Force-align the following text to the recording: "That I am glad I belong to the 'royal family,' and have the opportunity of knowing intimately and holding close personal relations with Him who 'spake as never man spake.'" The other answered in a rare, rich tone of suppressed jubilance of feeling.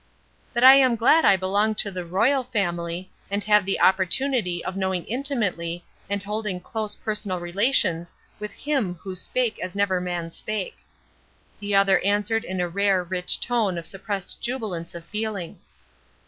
"That 0.53 0.63
I 0.63 0.77
am 0.77 0.95
glad 0.95 1.25
I 1.25 1.35
belong 1.37 1.75
to 1.75 1.91
the 1.91 2.03
'royal 2.03 2.43
family,' 2.45 3.11
and 3.29 3.43
have 3.43 3.67
the 3.67 3.79
opportunity 3.79 4.65
of 4.65 4.75
knowing 4.75 5.05
intimately 5.05 5.85
and 6.09 6.23
holding 6.23 6.59
close 6.59 6.95
personal 6.95 7.39
relations 7.39 8.11
with 8.39 8.51
Him 8.51 8.95
who 8.95 9.13
'spake 9.13 9.59
as 9.61 9.75
never 9.75 10.01
man 10.01 10.31
spake.'" 10.31 10.79
The 11.59 11.75
other 11.75 11.99
answered 11.99 12.43
in 12.43 12.59
a 12.59 12.67
rare, 12.67 13.03
rich 13.03 13.39
tone 13.39 13.77
of 13.77 13.85
suppressed 13.85 14.41
jubilance 14.41 14.95
of 14.95 15.05
feeling. 15.05 15.59